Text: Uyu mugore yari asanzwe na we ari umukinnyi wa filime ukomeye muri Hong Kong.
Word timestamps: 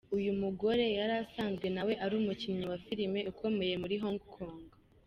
Uyu 0.17 0.31
mugore 0.41 0.85
yari 0.97 1.13
asanzwe 1.23 1.67
na 1.75 1.81
we 1.87 1.93
ari 2.03 2.13
umukinnyi 2.21 2.65
wa 2.71 2.77
filime 2.85 3.19
ukomeye 3.31 3.73
muri 3.81 3.95
Hong 4.03 4.19
Kong. 4.33 4.59